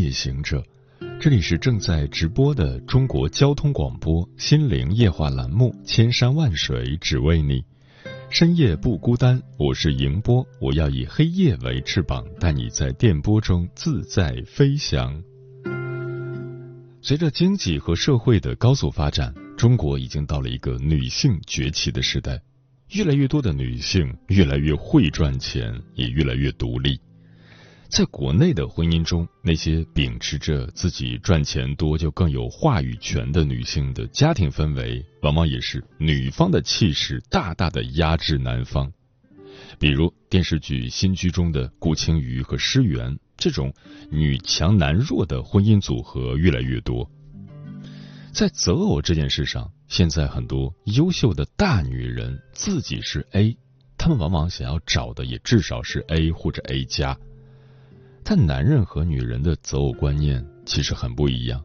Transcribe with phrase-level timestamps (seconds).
[0.00, 0.64] 夜行者，
[1.20, 7.60] 这里是正在直播的中国交通广播心灵夜话栏目《千山万水只为你》，
[8.30, 15.22] 深夜不孤单，我是迎波，我要以黑夜为翅膀，带你在电波中自在飞翔。
[17.02, 22.40] 随着经济和社会的高速发展，中国已经到了一个女性崛起的时代，
[22.92, 26.98] 越来越多的女性越来越会赚钱，也越来越独立。
[27.92, 38.90] 在国内的婚姻中，那些秉持着自己赚钱多就更有话语权的女性的家庭氛围，往往也是女方的气势大大的压制男方。
[39.78, 43.70] 比如电视剧《新居》中的顾青瑜和施源，这种
[44.10, 47.06] 女强男弱的婚姻组合越来越多。
[48.32, 53.54] 在择偶这件事上，现在很多优秀的大女人自己是 A，
[53.98, 57.18] 她们往往想要找的也至少是 A 或者 A 加。
[58.24, 61.62] 但男人和女人的择偶观念其实很不一样。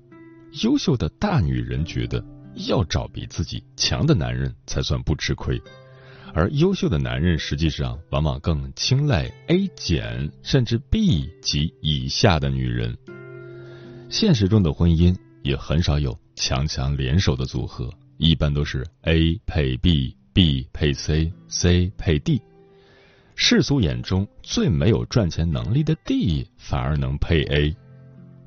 [0.63, 2.23] 优秀的大女人觉得
[2.67, 5.61] 要找比自己强的男人才算不吃亏，
[6.33, 12.97] 而优秀的男人实际上往往更青睐 A 减甚至 B 及以下的女人。
[14.09, 22.41] 现实中的婚姻也很少有强强联手的组合，一般都是 A 配 B，B 配 C，C 配 D。
[23.39, 27.75] 世俗眼中最没有赚钱能力的 D 反而能配 A，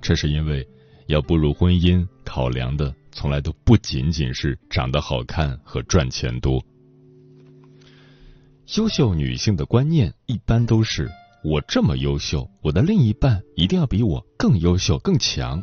[0.03, 0.67] 这是因为
[1.07, 6.61] 要步入婚姻，考量的从来都不仅仅是长得好看和赚钱多。
[8.77, 11.09] 优秀女性的观念一般都是：
[11.45, 15.63] 我这么优秀，我的另一半一定要比我更优秀、更强。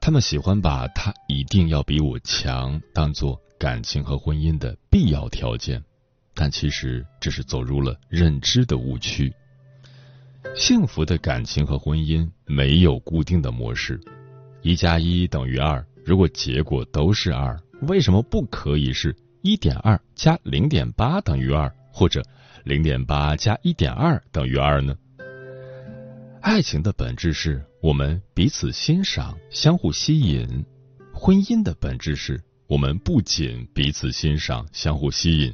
[0.00, 5.84] 他们喜欢把他一定要比我强当做感情和婚姻的必要条件。
[6.40, 9.34] 但其实这是走入了认知的误区。
[10.54, 14.00] 幸福的感情和婚姻没有固定的模式，
[14.62, 15.84] 一加一等于二。
[16.04, 22.22] 如果结果都是二，为什么不可以是一点二加零点八等于二，或者
[22.62, 24.96] 零点八加一点二等于二呢？
[26.40, 30.46] 爱情的本质是我们彼此欣赏、相互吸引；
[31.12, 35.52] 婚姻的本质是我们不仅彼此欣赏、相互吸引。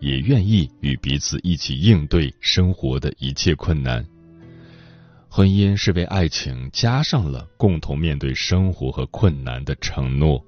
[0.00, 4.04] 也愿意与彼此一起应对生活的一切困难。
[5.28, 10.44] 婚姻是为爱情加上了共同面对生活和困难的承诺，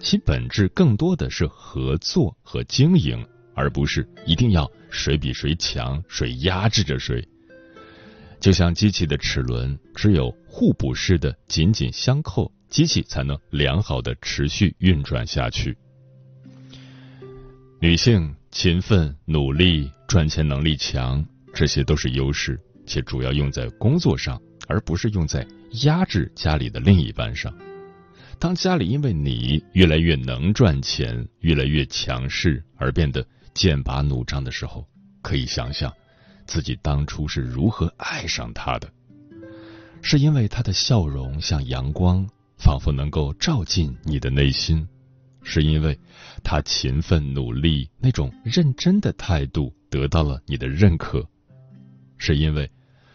[0.00, 7.22] 其本质更多的是合作和经营，而不是一定要谁比谁强，谁压制着谁。
[8.40, 15.76] 就像机器的齿轮，只有互补式的紧紧相扣，机器才能良好的持续运转下去。
[17.80, 18.34] 女性。
[18.52, 21.24] 勤奋、努力、赚钱能力强，
[21.54, 25.44] 这些都是优势，且主要用在工作上，而不是用在
[25.84, 27.50] 压制家里的另一半上。
[28.38, 34.86] 当家里因为你越来越能赚钱、越来越强势而变得剑拔弩张的时候，
[35.22, 35.90] 可以想想
[36.44, 38.92] 自己当初是如何爱上他的。
[40.02, 44.86] 是因为他的笑容像阳光，仿佛能够照进你的内心。
[45.44, 45.98] 是因为
[46.44, 51.26] 他勤奋努力那种认真的态度得到了你的认可，
[52.18, 52.70] 是因为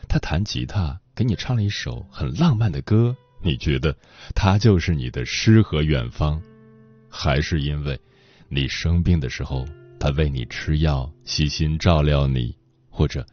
[0.07, 3.95] 他弹吉他给你唱了一首很浪漫的歌，你觉得
[4.33, 6.41] 他就是你的诗和远方，
[7.09, 7.99] 还是因为
[8.49, 9.67] 你生病的时候
[9.99, 12.55] 他喂你吃药，细心照料你，
[12.89, 13.25] 或者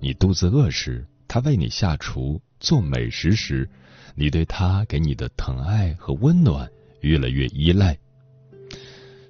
[0.00, 3.68] 你肚子饿时他为你下厨做美食时，
[4.14, 6.70] 你对他给你的疼爱和温暖
[7.00, 7.98] 越来越依赖。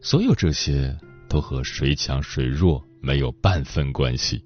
[0.04, 0.94] 所有这些
[1.30, 4.38] 都和谁强谁弱没有半分关系，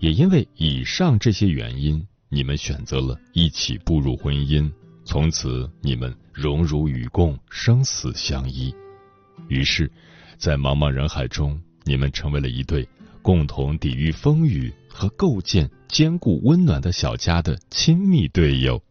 [0.00, 4.72] 也因为以上这些原因，你们选择了一起步入婚姻，
[5.04, 8.74] 从此你们荣辱与共，生死相依。
[9.48, 9.92] 于是，
[10.38, 12.88] 在茫茫人海中，你们成为了一对
[13.20, 18.82] 共同抵御风雨和构建坚固温暖的小家的亲密队友。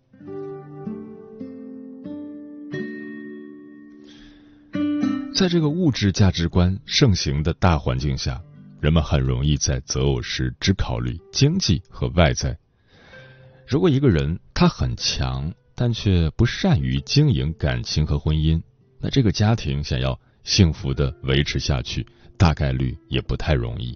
[5.37, 8.41] 在这个物质价值观盛行的大环境下，
[8.81, 12.57] 人们很容易在择偶时只考虑经济和外在。
[13.67, 18.59] 如果一个人他很强，但却不善于经营感情和婚姻，
[18.99, 22.03] 那这个家庭想要幸福的维持下去，
[22.35, 23.95] 大概率也不太容易。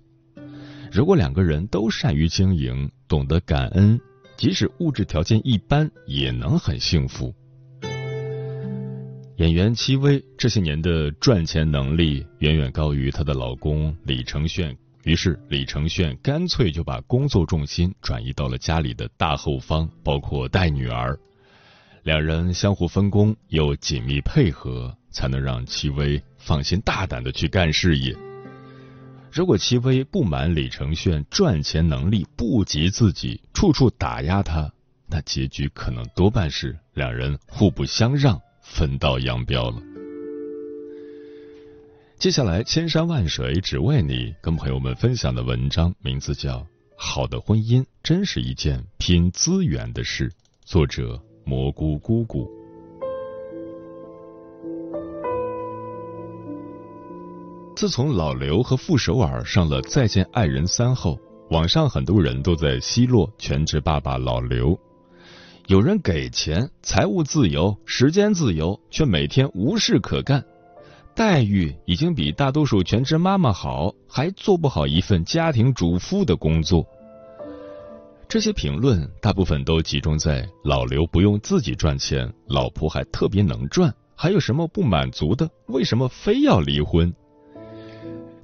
[0.92, 4.00] 如果两个人都善于经营，懂得感恩，
[4.38, 7.34] 即使物质条件一般，也能很幸福。
[9.42, 21.18] 演员戚薇这些年的赚钱能力远远高于她的老公李承铉，于是李承铉干脆就把工作重心转移到了家里的大后方，包括带女儿。
[22.04, 28.16] 两人相互分工又紧密配合，才能让戚薇放心大胆的去干事业。
[29.32, 34.72] 如果戚薇不满李承铉赚钱能力不及自己，处处打压他，
[35.08, 38.40] 那结局可能多半是两人互不相让，
[38.72, 39.78] 分道扬镳了。
[42.18, 46.60] 接下来，千山万水只为你，跟朋友们分享的文章名字叫
[46.96, 50.30] 《好的婚姻真是一件拼资源的事》，
[50.64, 52.50] 作者蘑菇姑姑。
[57.76, 61.20] 自从老刘和傅首尔上了《再见爱人三》后，
[61.50, 64.80] 网上很多人都在奚落全职爸爸老刘。
[65.68, 70.44] 有人给钱，财务自由，时间自由，却每天无事可干，
[71.16, 76.86] 待遇已经比大多数全职妈妈好，还做不好一份家庭主妇的工作。
[78.28, 85.50] 这些评论大部分都集中在老刘不用自己赚钱，老婆还特别能赚，还有什么不满足的？
[85.68, 87.14] 为什么非要离婚？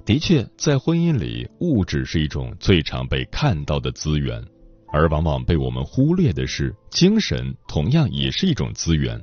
[0.04, 4.42] 的确，在婚姻里，物质是一种最常被看到的资源，
[4.90, 9.20] 而往往被我们忽略的是，精神同样也是一种资源。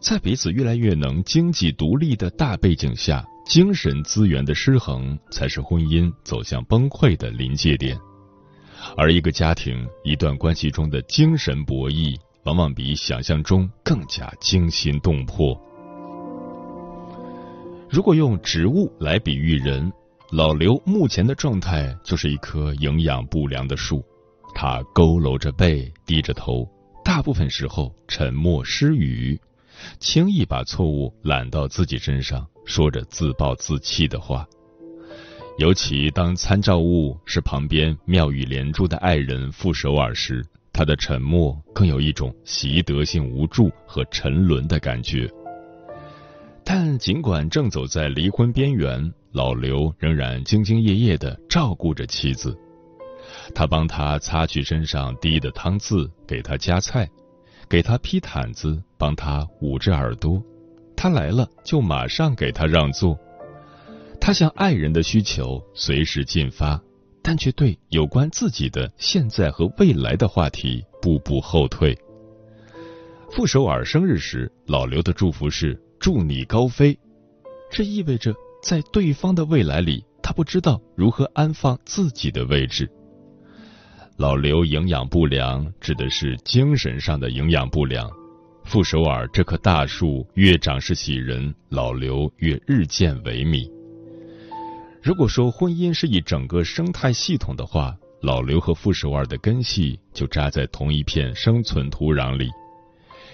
[0.00, 7.98] 在彼此越来越能经济独立的大背景下，精神资源的失衡才是婚姻走向崩溃的临界点。
[8.96, 15.60] 而一个家庭、一段关系中的精神博弈，往往比想象中更加惊心动魄。
[17.90, 19.90] 如果用植物来比喻人，
[20.30, 24.04] 老刘目前的状态就是一棵营养不良的树，
[24.60, 26.68] 他佝偻着背，低着头，
[27.04, 29.40] 大部分时候沉默失语，
[30.00, 34.44] 轻易把错误揽到自己身上，说着自暴自弃的话。
[35.58, 45.30] 尤其当参照物是旁边妙语连珠的爱人傅首尔时，他的沉默更有一种习得性无助和沉沦的感觉。
[46.64, 52.58] 但尽管正走在离婚边缘，老刘仍然兢兢业业的照顾着妻子。
[53.54, 57.08] 他帮他擦去身上滴的汤渍，给他夹菜，
[57.68, 60.42] 给他披毯子，帮他捂着耳朵。
[60.96, 63.18] 他来了就马上给他让座。
[64.20, 66.80] 他向爱人的需求随时进发，
[67.22, 71.96] 但却对有关自己的现在和未来的话题步步后退。
[73.30, 75.80] 傅首尔生日时，老刘的祝福是。
[76.00, 76.96] 祝你高飞，
[77.72, 82.88] 这意味着在对方的未来里，他不知道如何安放自己的位置。
[84.18, 88.10] 老刘营养不良指的是精神上的营养不良。
[88.64, 93.70] 傅首尔这棵大树越长势喜人，老刘越日渐萎靡。
[95.00, 102.50] 如果说婚姻是一整个生态系统的话，老刘和傅首尔的根系就扎在同一片生存土壤里。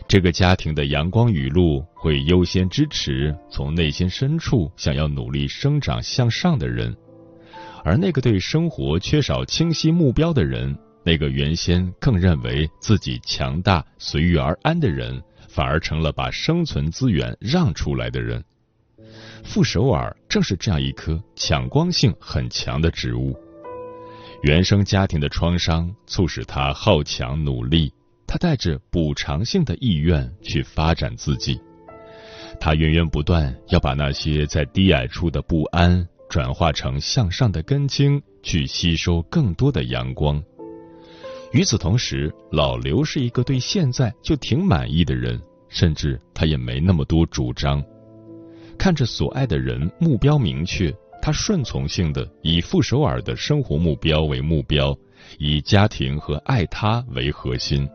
[0.07, 6.95] 这个家庭的阳光雨露会优先支持从内心深处想要努力生长向上的人，
[7.85, 10.75] 而那个对生活缺少清晰目标的人，
[11.05, 18.43] 那个原先更认为自己强大随遇而安的人，反而成了把生存资源让出来的人。
[19.45, 23.39] 傅首尔正是这样一棵抢光性很强的植物，
[24.43, 27.93] 原生家庭的创伤促使他好强努力。
[28.27, 31.61] 他带着补偿性的意愿去发展自己，
[32.59, 40.43] 他源源不断要把那些在低矮处的不安转化成向上的根茎，去吸收更多的阳光。
[41.53, 47.81] 与此同时，老刘是一个对现在就挺满意的人，甚至他也没那么多主张。
[48.77, 54.93] 看着所爱的人目标明确，他顺从性的以傅首尔的生活目标为目标，
[55.39, 57.89] 以家庭和爱他为核心。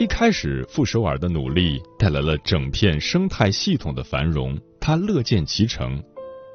[0.00, 6.02] 一开始，傅首尔的努力带来了整片生态系统的繁荣，他乐见其成。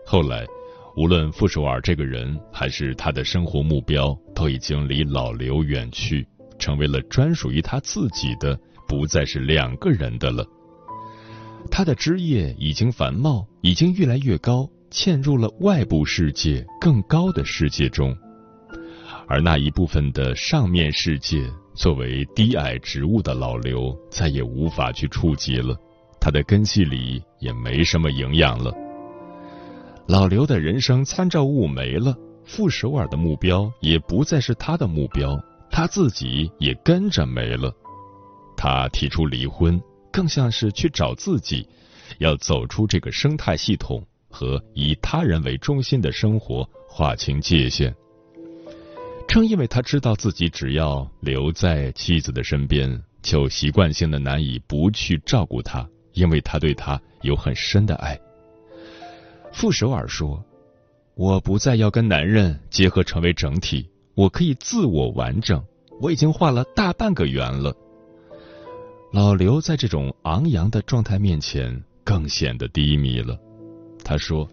[0.09, 0.45] 后来，
[0.95, 6.25] 无论傅首尔这个人还是他的生活目标，都已经离老刘远去，
[6.57, 10.47] 成为了专属于他自己的，不再是两个人的了。
[11.69, 18.15] 他的枝叶已经繁茂，已经越来越高，嵌入了外部世界更高的世界中。
[19.27, 21.43] 而那一部分的上面世界，
[21.75, 25.75] 作为低矮植物的老刘再也无法去触及了，
[26.17, 28.73] 他的根系里也没什么营养了。
[30.07, 35.37] 老刘的人生参照物没了，傅首尔的目标也不再是他的目标，
[35.69, 37.69] 他自己也跟着没了。
[38.55, 41.67] 他提出离婚，更像是去找自己，
[42.19, 47.93] 要走出这个生态系统和以他人为中心的生活划清界限。
[49.27, 58.17] 正因为他知道自己只要留在妻子的身边，就习惯性的难以不去照顾她，因为他对她有很深的爱。
[59.57, 60.45] 傅首尔说
[61.17, 65.59] ：“我不再要跟男人结合成为整体，我可以自我完整。
[65.99, 67.75] 我已经画了大半个圆了。”
[69.11, 73.35] 老刘在这种昂扬的状态面前更显得低迷了。
[74.03, 74.47] 他说：“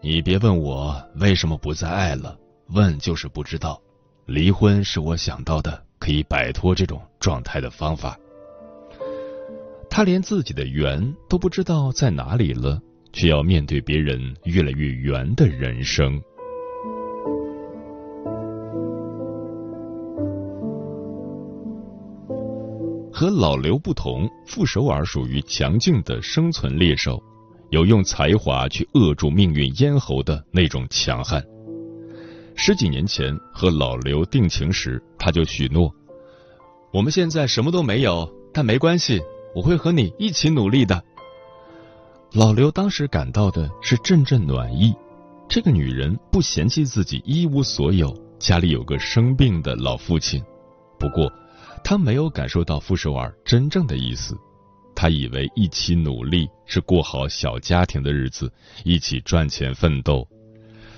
[0.00, 2.34] 你别问我为什么不再爱了，
[2.68, 3.78] 问就是不知道。
[4.24, 8.18] 离婚是我想到的可以摆脱这种状态的方法。”
[9.90, 12.80] 他连自己的圆都不知道在哪里了。
[13.18, 16.22] 却要面对别人越来越圆的人生。
[23.12, 27.20] 和老刘不同，傅首尔属于强劲的生存猎手，
[27.70, 31.44] 有用才华去扼住命运咽喉的那种强悍。
[32.54, 35.92] 十几年前和老刘定情时，他就许诺
[36.94, 39.20] ：“我们现在什么都没有，但没关系，
[39.56, 41.02] 我会和你一起努力的。”
[42.34, 44.94] 老刘当时感到的是阵阵暖意，
[45.48, 50.42] 这个女人不嫌弃自己一无所有，家里有个生病的老父亲。
[50.98, 51.32] 不过，
[51.82, 54.36] 他没有感受到傅首尔真正的意思。
[54.94, 58.52] 他以为一起努力是过好小家庭的日子，
[58.84, 60.28] 一起赚钱奋斗。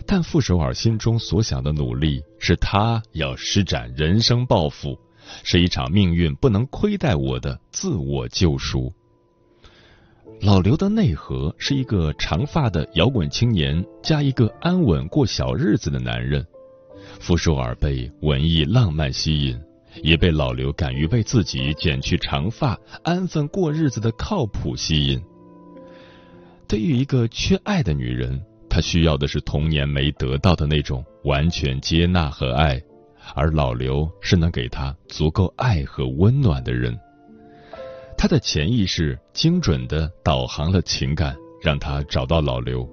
[0.05, 4.99] 但傅首尔心中所想的努力，是他要施展人生抱负，
[5.45, 8.93] 是一场命运不能亏待我的自我救赎。
[10.43, 16.45] 老刘的内核是一个长发的摇滚青年，加一个安稳过小日子的男人。
[17.21, 19.61] 傅首尔被文艺浪漫吸引，
[20.03, 25.23] 也被老刘敢于为自己剪去长发、安分过日子的靠谱吸引。
[26.67, 32.81] 对于一个缺爱的女人，她需要的是童年没得到的那种完全接纳和爱，
[33.35, 36.99] 而老刘是能给她足够爱和温暖的人。
[38.21, 42.87] 他的潜意识精准的导航了情感，让他找到老刘。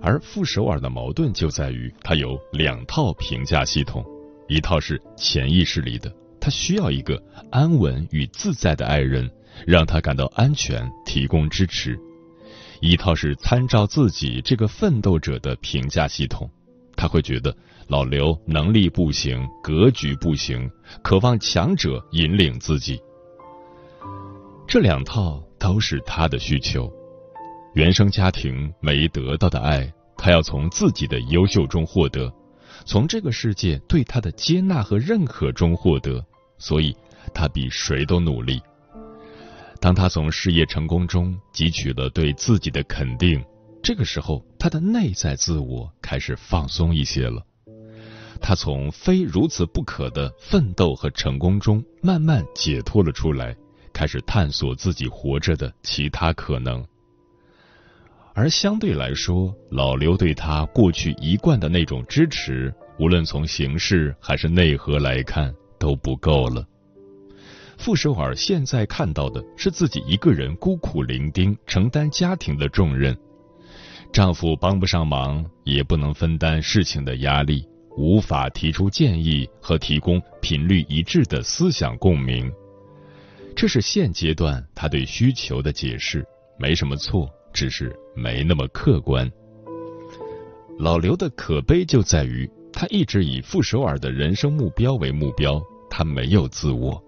[0.00, 4.02] 而傅首尔的矛盾就在于，他有两套评价系统：
[4.48, 9.30] 一套是潜意识里的，他需要一个安稳与自在的爱人，
[9.66, 11.92] 让他感到安全，提供支持；
[12.80, 16.50] 一套是参照自己这个奋斗者的评价系统，
[16.96, 17.54] 他会觉得
[17.86, 20.70] 老刘能力不行，格局不行，
[21.02, 22.98] 渴望强者引领自己。
[24.68, 26.92] 这两套都是他的需求，
[27.72, 32.30] 原生家庭没得到的爱，他要从自己的优秀中获得，
[32.84, 36.22] 从这个世界对他的接纳和认可中获得，
[36.58, 36.94] 所以
[37.32, 38.60] 他比谁都努力。
[39.80, 43.42] 当他从事业成功中汲取了对自己的肯定，
[43.82, 47.42] 这个时候他的内在自我开始放松一些了，
[48.38, 53.56] 他从非如此不可的奋斗和成功中慢慢解脱了出来。
[53.98, 56.86] 开始探索自己活着的其他可能，
[58.32, 66.64] 而相对来说，老刘对他过去一贯的那种支持，无论从形式还是内核来看都不够了。
[67.76, 73.18] 傅首尔现在看到的是自己一个人孤苦伶仃承担家庭的重任，
[74.12, 82.48] 丈夫帮不上忙，也不能分担事情的压力，无法提出建议和提供频率一致的思想共鸣。
[83.58, 86.24] 这是现阶段他对需求的解释，
[86.60, 89.28] 没什么错，只是没那么客观。
[90.78, 95.60] 老刘的可悲就在于，他一直以傅首尔的人生目标为目标，
[95.90, 97.02] 他没有自我。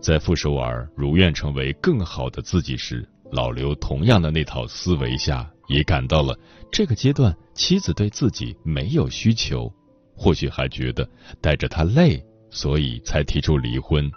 [0.00, 6.34] 在傅首尔如愿成为更好的自己时，老刘同样的那套思维下，也感到了
[6.72, 9.70] 这个阶段妻子对自己没有需求，
[10.16, 11.06] 或许还觉得
[11.42, 14.10] 带着他累，所以才提出离婚。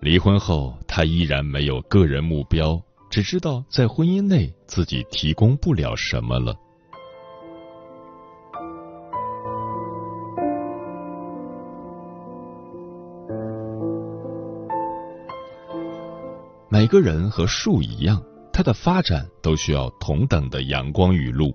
[0.00, 6.54] 离婚后，他依然没有个人目标，只知道在婚姻内自己提供不了什么了。
[16.70, 21.52] 每个人和树一样，它的发展都需要同等的阳光雨露。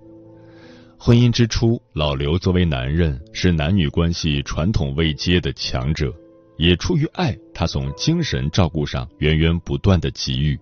[0.98, 6.14] 婚姻之初，老刘作为男人是男女关系传统未接的强者，
[6.56, 10.58] 也出于爱，他从精神照顾上源源不断的给予。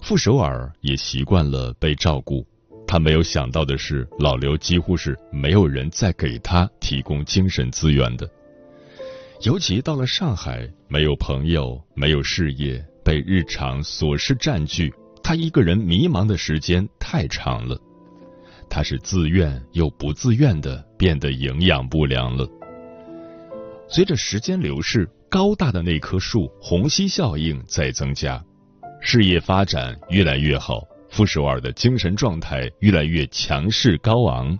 [0.00, 2.46] 傅首尔也习惯了被照顾，
[2.86, 8.28] 他没有想到的是，老刘几乎是没有人再给他提供精神资源的。
[9.42, 14.92] 尤其到了上海，没有朋友，没有事业，被日常琐事占据，
[15.22, 17.78] 他一个人迷茫的时间太长了。
[18.70, 22.48] 他是自愿又不自愿的变得营养不良了。
[23.94, 28.42] 随着时间流逝，高大的那棵树虹吸效应在增加，
[29.02, 34.58] 事业发展越来越好，傅首尔的精神状态越来越强势高昂。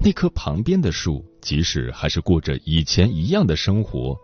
[0.00, 4.16] 那棵旁边的树，即使还是过着以前一样的生活，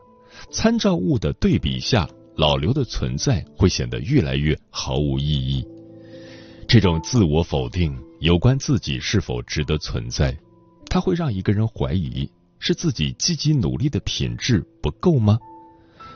[0.51, 5.65] 参照物的对比下，老刘的存在会显得越来越毫无意义。
[6.67, 7.97] 这种自我否定。
[8.21, 10.35] 有关自己是否值得存在，
[10.89, 15.39] 它会让一个人怀疑是自己积极努力的品质不够吗？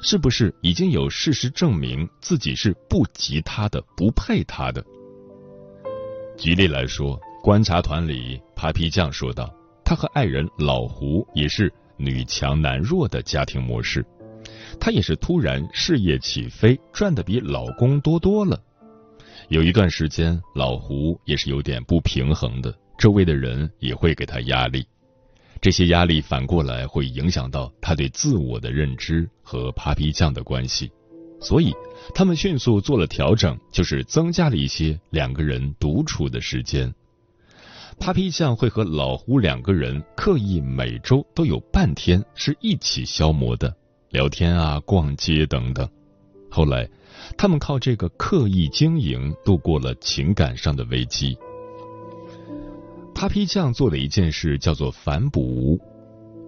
[0.01, 4.85] 是不是已经有事实证明自己是不及他的、不配他的？
[6.37, 9.53] 举例来说，观察团里扒皮匠说道，
[9.85, 14.07] 他和爱人老胡也是女强男弱的家庭模式，
[14.79, 18.63] 他也是突然事业起飞，赚的比老公多多了。
[19.49, 24.87] 有一段时间，老胡也是有点不平衡的，周围的人也会给他压力，
[25.61, 30.91] 这些压力反过来会影响到他对自我的认知和 Papi 酱的关系，
[31.41, 31.73] 所以
[32.15, 36.95] 他们迅速做了调整，就是增加了一些两个人独处的时间。
[37.99, 43.75] Papi 酱会和老胡两个人刻意每周都有半天是一起消磨的，
[44.11, 45.89] 聊天啊、逛街等等。
[46.51, 46.89] 后来。
[47.37, 51.37] 他们靠这个刻意经营度过了情感上的危机。
[53.21, 55.77] 扒皮匠做的一件事叫做反哺，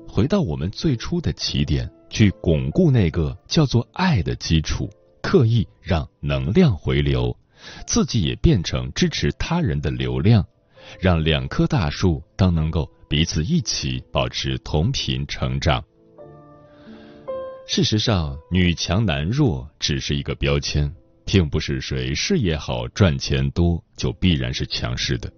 [0.07, 4.89] 回到我们最初的起点，去巩固那个叫做爱的基础，
[5.21, 7.37] 刻意让能量回流，
[7.89, 10.47] 自己也变成支持他人的流量，
[11.01, 15.83] 让两棵大树都能够彼此一起保持同频成长。
[17.67, 25.33] 事实上，女强男弱只是一个标签，并不是谁事业好、赚钱多就必然是强势的。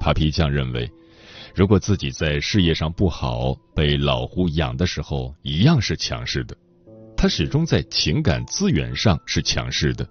[0.00, 0.90] 扒皮匠认为，
[1.54, 6.56] 如果自己在事业上不好，被老胡养的时候一样是强势的。
[7.16, 10.08] 他始终在情感资源上是强势的，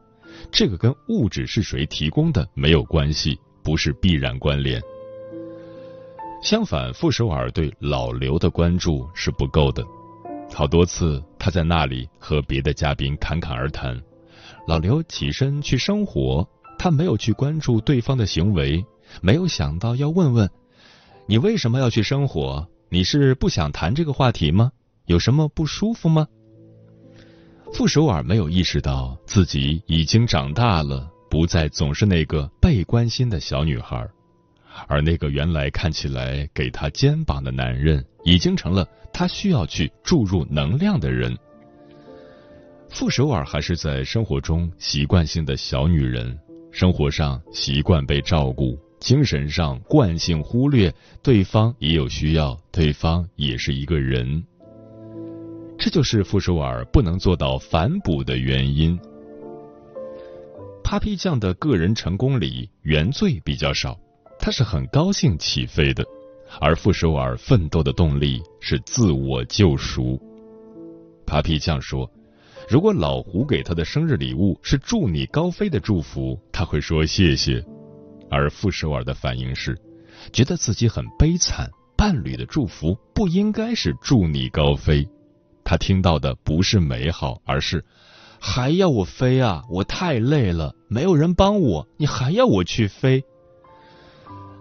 [0.51, 4.81] 这个跟物质是谁提供的没有关系，不是必然关联。
[6.43, 9.83] 相反，傅首尔对老刘的关注是不够的。
[10.53, 13.99] 好多次，他在那里和别的嘉宾侃侃而谈。
[14.67, 16.47] 老刘起身去生活，
[16.77, 18.85] 他没有去关注对方的行为，
[19.21, 20.49] 没有想到要问问
[21.27, 22.67] 你为什么要去生活？
[22.89, 24.71] 你是不想谈这个话题吗？
[25.05, 26.27] 有什么不舒服吗？
[27.73, 34.07] 傅首尔没有意识到自己已经长大了，不再总是那个被关心的小女孩。
[34.87, 41.37] 而那个原来看起来给他肩膀的男人，已经成了他需要去注入能量的人。
[42.89, 46.39] 傅首尔还是在生活中习惯性的小女人，
[46.71, 54.43] 生活上习惯被照顾，精神上惯性忽略对方也有需要，对方也是一个人。
[55.77, 58.99] 这就是傅首尔不能做到反哺的原因。
[60.83, 63.97] Papi 酱的个人成功里原罪比较少。
[64.39, 66.05] 他是很高兴起飞的，
[66.61, 70.19] 而傅首尔奋斗的动力是自我救赎。
[71.25, 72.09] 扒皮酱说
[72.69, 77.63] ：“如果老胡给他的生日礼物是祝你高飞的祝福，他会说谢谢。”
[78.29, 79.79] 而傅首尔的反应是，
[80.31, 85.07] 觉得自己很悲惨，伴侣的祝福不应该是祝你高飞。
[85.63, 87.83] 他听到的不是美好，而是
[88.39, 89.63] 还要我飞啊！
[89.69, 93.23] 我太累了，没有人帮我，你还要我去飞？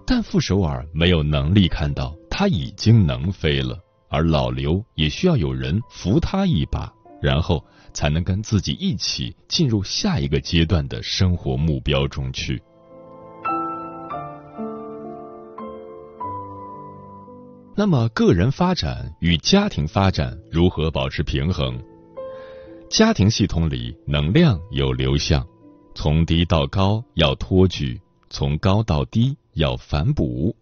[0.07, 12.63] 但傅首尔没有能力看到他已经能飞了，而老刘也需要有人扶他一把，然后才能跟自己一起进入下一个阶段的生活目标中去。
[17.79, 21.79] 那么，个人发展与家庭发展如何保持平衡？
[22.89, 25.47] 家庭系统里能量有流向，
[25.95, 29.37] 从低到高要托举，从高到低。
[29.57, 30.55] 要反哺，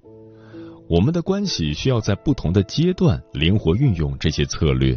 [0.88, 4.96] 我们的关系需要在不同的阶段灵活运用这些策略。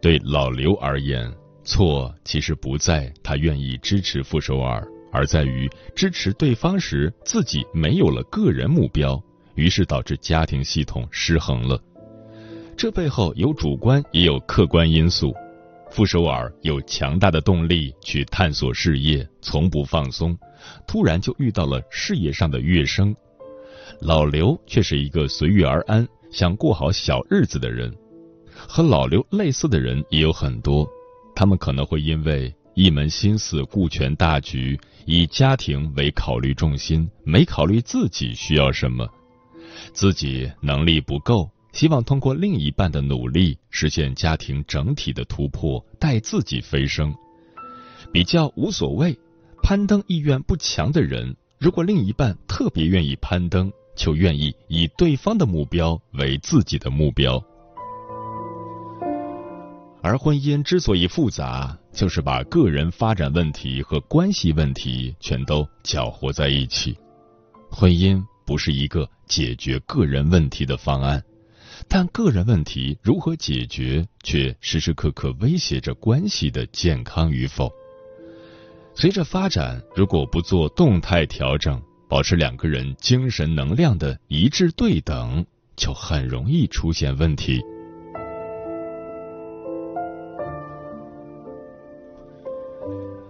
[0.00, 1.30] 对老刘而言，
[1.64, 4.82] 错其实不在他愿意支持傅首尔，
[5.12, 9.22] 而在于支持对方时自己没有了个人目标，
[9.54, 11.80] 于是导致家庭系统失衡了。
[12.76, 15.34] 这背后有主观也有客观因素。
[15.90, 20.36] 傅首尔有强大的动力去探索事业，从不放松，
[20.88, 23.14] 突然就遇到了事业上的跃升。
[24.00, 27.94] 老刘却是一个随遇而安，想过好小日子的人。
[28.56, 30.84] 和老刘类似的人也有很多，
[31.36, 39.08] 他们可能会因为一门心思顾全大局，以家庭为考虑重心，没考虑自己需要什么，
[39.92, 41.50] 自己能力不够。
[41.72, 47.12] 希望通过另一半的努力实现家庭整体的突破，带自己飞升。
[48.12, 49.18] 比较无所谓，
[49.60, 57.42] 攀登意愿不强的人，如果另一半特别愿意攀登，就愿意以对方的目标为自己的目标。
[60.00, 66.96] 而婚姻之所以复杂，就是把个人发展问题和关系问题全都搅和在一起。
[67.70, 71.22] 婚姻不是一个解决个人问题的方案。
[71.88, 77.72] 但个人问题如何解决，却时时刻刻威胁着关系的健康与否。
[78.94, 87.60] 随着发展，如果不做动态调整，保持两个人精神能量的一致对等，就很容易出现问题。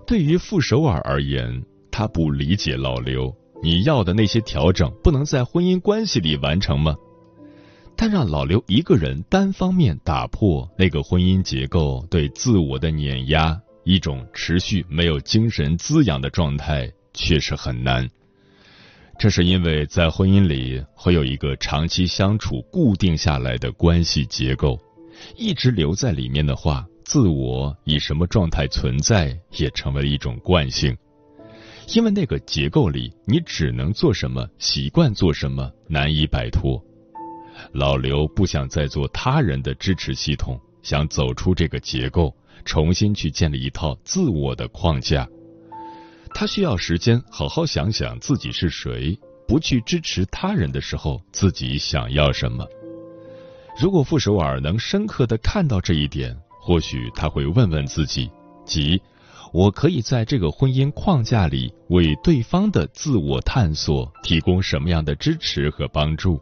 [0.06, 6.94] 对于傅首尔而言，他不理解老刘，你要的那些调整，不能在婚姻关系里完成吗？
[7.96, 18.06] 但让老刘一个人单方面打破那个婚姻结构对自我的碾压，一种持续没有精神滋养的状态，确实很难。
[19.18, 24.78] 这是因为在婚姻里会有一个长期相处固定下来的关系结构，
[25.38, 30.94] 一直留在里面的话，自我以什么状态存在也成为一种惯性。
[31.88, 36.82] 因为那个结构里，你只能做什么，习惯做什么，难以摆脱。
[37.72, 45.28] 老刘不想再做他人的支持系统，想走出这个结构，重新去建立一套自我的框架。
[46.34, 49.16] 他需要时间好好想想自己是谁，
[49.46, 52.66] 不去支持他人的时候，自己想要什么。
[53.80, 58.28] 如果傅首尔能深刻的看到这一点，或许他会问问自己：
[58.64, 59.00] 即
[59.54, 66.40] 我可以在这个婚姻框架里为对方的自我探索提供什么样的支持和帮助？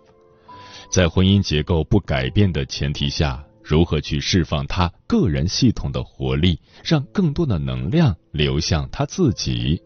[0.90, 9.78] 在婚姻结构不改变的前提下，如何去释放他个人系统的活力，让更多的能量流向他自己？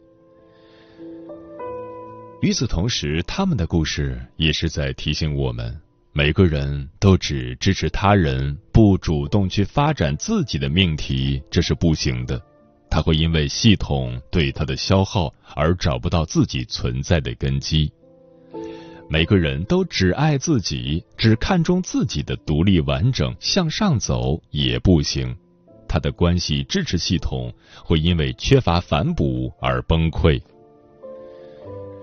[2.42, 5.76] 与此同时，他们的故事也是在提醒我们：
[6.12, 12.40] 每个人都只支持他人，不主动去发展自己的命题，这是不行的。
[12.90, 17.92] 他会因为系统对他的消耗而找不到自己存在的根基。
[19.09, 25.37] 每个人都只爱自己，只看重自己的独立完整向上走也不行，
[25.87, 30.40] 他的关系支持系统会因为缺乏反哺而崩溃。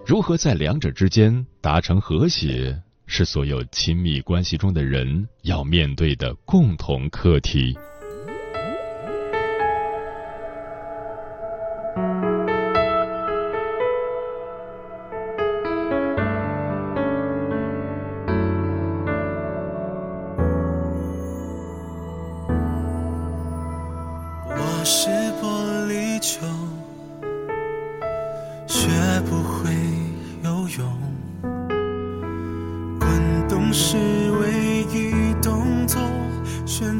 [0.06, 7.78] 如何在两者之间达成和谐，是所有亲密关系中的人要面对的共同课题。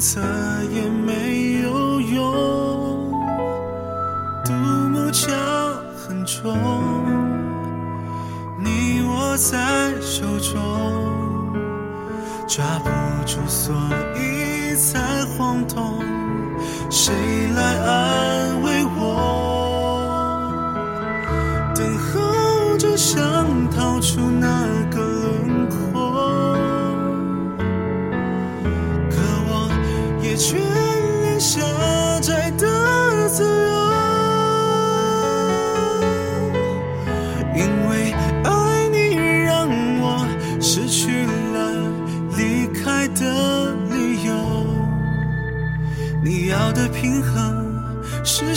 [0.04, 0.20] 策
[0.70, 3.10] 也没有用，
[4.44, 5.30] 独木桥
[5.96, 6.54] 很重，
[8.60, 10.52] 你握在手中。
[12.50, 12.90] 抓不
[13.26, 13.74] 住，所
[14.18, 16.04] 以才晃动。
[16.90, 17.14] 谁？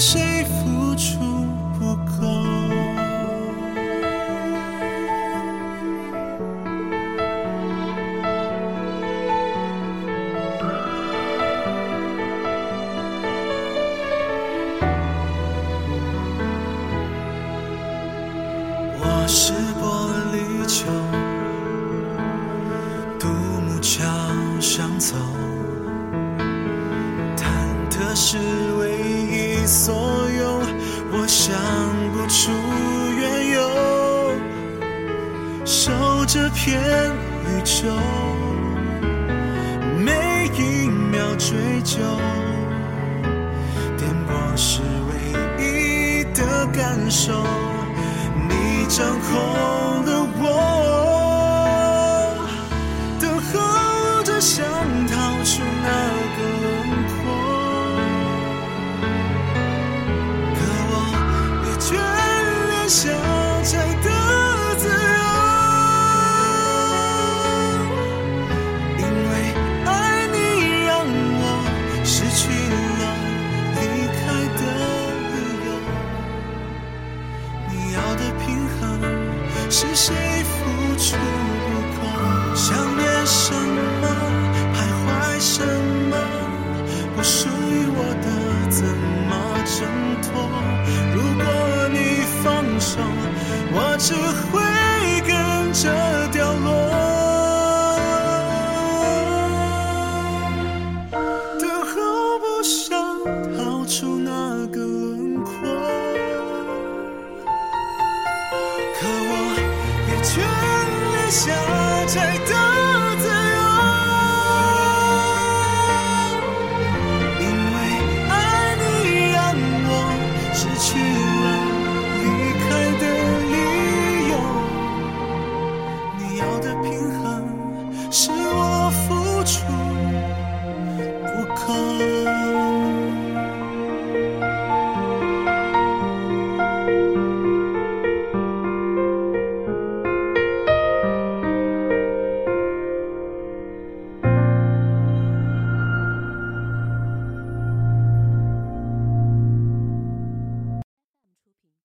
[0.09, 1.19] 谁付出
[1.77, 2.46] 不够？